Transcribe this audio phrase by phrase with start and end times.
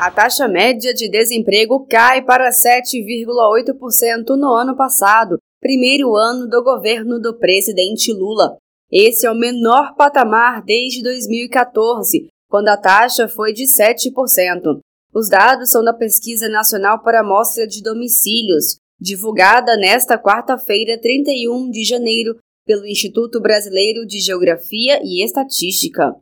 [0.00, 7.20] A taxa média de desemprego cai para 7,8% no ano passado, primeiro ano do governo
[7.20, 8.56] do presidente Lula.
[8.90, 14.80] Esse é o menor patamar desde 2014, quando a taxa foi de 7%.
[15.14, 21.84] Os dados são da Pesquisa Nacional para Amostra de Domicílios, divulgada nesta quarta-feira, 31 de
[21.84, 26.16] janeiro, pelo Instituto Brasileiro de Geografia e Estatística.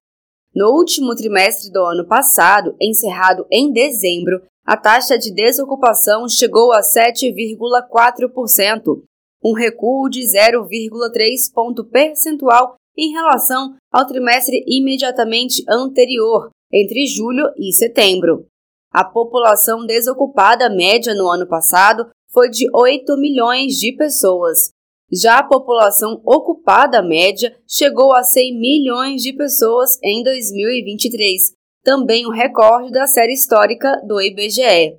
[0.54, 6.80] No último trimestre do ano passado, encerrado em dezembro, a taxa de desocupação chegou a
[6.80, 9.02] 7,4%,
[9.45, 17.73] um recuo de 0,3 ponto percentual em relação ao trimestre imediatamente anterior, entre julho e
[17.73, 18.46] setembro.
[18.92, 24.70] A população desocupada média no ano passado foi de 8 milhões de pessoas.
[25.10, 32.30] Já a população ocupada média chegou a 100 milhões de pessoas em 2023, também um
[32.30, 34.98] recorde da série histórica do IBGE.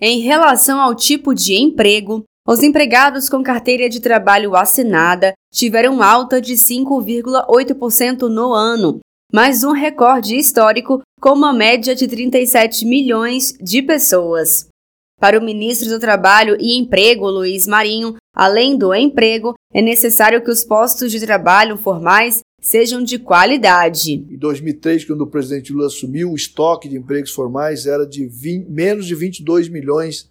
[0.00, 6.40] Em relação ao tipo de emprego, os empregados com carteira de trabalho assinada tiveram alta
[6.40, 9.00] de 5,8% no ano,
[9.32, 14.68] mais um recorde histórico com uma média de 37 milhões de pessoas.
[15.18, 20.50] Para o ministro do Trabalho e Emprego, Luiz Marinho, além do emprego, é necessário que
[20.50, 24.26] os postos de trabalho formais sejam de qualidade.
[24.30, 28.68] Em 2003, quando o presidente Lula assumiu, o estoque de empregos formais era de 20,
[28.68, 30.30] menos de 22 milhões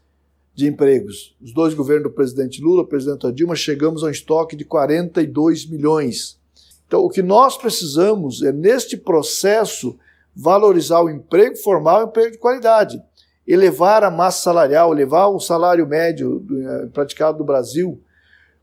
[0.54, 1.36] de empregos.
[1.42, 6.38] Os dois governos do presidente Lula, presidente Dilma, chegamos a um estoque de 42 milhões.
[6.86, 9.98] Então, o que nós precisamos é, neste processo,
[10.36, 13.02] valorizar o emprego formal e o emprego de qualidade.
[13.48, 18.02] Elevar a massa salarial, elevar o salário médio eh, praticado no Brasil.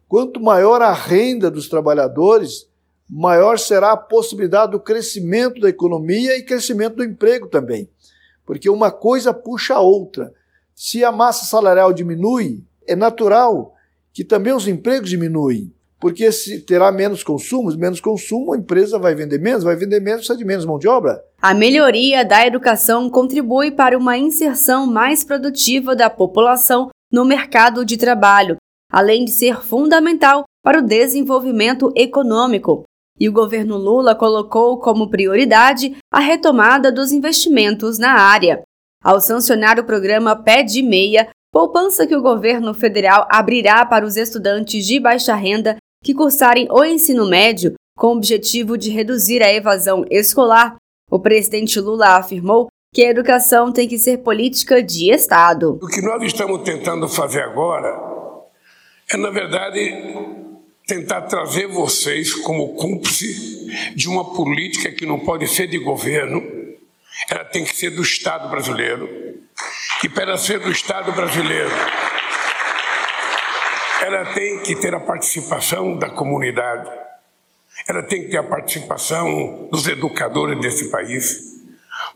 [0.08, 2.68] Quanto maior a renda dos trabalhadores,
[3.08, 7.88] maior será a possibilidade do crescimento da economia e crescimento do emprego também.
[8.44, 10.32] Porque uma coisa puxa a outra.
[10.74, 13.74] Se a massa salarial diminui, é natural
[14.12, 19.14] que também os empregos diminuem porque se terá menos consumos, menos consumo, a empresa vai
[19.14, 21.22] vender menos, vai vender menos, precisa de menos mão de obra.
[21.40, 27.96] A melhoria da educação contribui para uma inserção mais produtiva da população no mercado de
[27.96, 28.56] trabalho,
[28.90, 32.82] além de ser fundamental para o desenvolvimento econômico.
[33.20, 38.64] E o governo Lula colocou como prioridade a retomada dos investimentos na área.
[39.04, 44.16] Ao sancionar o programa Pé de Meia, poupança que o governo federal abrirá para os
[44.16, 49.52] estudantes de baixa renda que cursarem o ensino médio com o objetivo de reduzir a
[49.52, 50.76] evasão escolar,
[51.10, 55.78] o presidente Lula afirmou que a educação tem que ser política de Estado.
[55.82, 58.12] O que nós estamos tentando fazer agora
[59.12, 59.92] é, na verdade,
[60.86, 66.42] tentar trazer vocês como cúmplice de uma política que não pode ser de governo,
[67.28, 69.08] ela tem que ser do Estado brasileiro.
[70.02, 71.70] E para ser do Estado brasileiro,
[74.02, 76.90] ela tem que ter a participação da comunidade,
[77.88, 81.52] ela tem que ter a participação dos educadores desse país.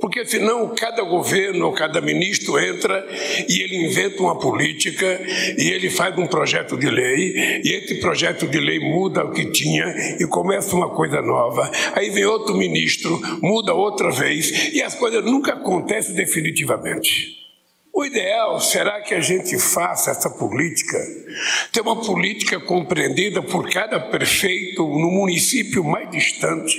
[0.01, 3.07] Porque senão cada governo ou cada ministro entra
[3.49, 5.21] e ele inventa uma política
[5.57, 9.47] e ele faz um projeto de lei e esse projeto de lei muda o que
[9.53, 9.87] tinha
[10.19, 11.71] e começa uma coisa nova.
[11.95, 17.46] Aí vem outro ministro, muda outra vez e as coisas nunca acontecem definitivamente.
[17.97, 20.99] O ideal será que a gente faça essa política,
[21.73, 26.79] ter uma política compreendida por cada prefeito no município mais distante,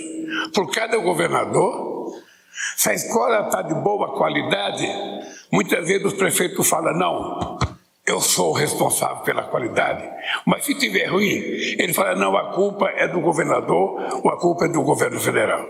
[0.54, 2.14] por cada governador.
[2.76, 4.88] Se a escola está de boa qualidade,
[5.52, 7.58] muitas vezes os prefeitos falam: não,
[8.06, 10.08] eu sou o responsável pela qualidade.
[10.46, 11.34] Mas se tiver ruim,
[11.80, 15.68] ele fala: não, a culpa é do governador ou a culpa é do governo federal.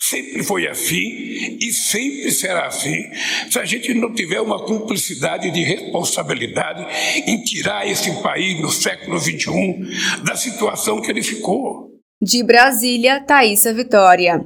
[0.00, 3.10] Sempre foi assim e sempre será assim
[3.50, 6.86] se a gente não tiver uma cumplicidade de responsabilidade
[7.26, 11.88] em tirar esse país no século XXI da situação que ele ficou.
[12.20, 14.36] De Brasília, Thaisa Vitória.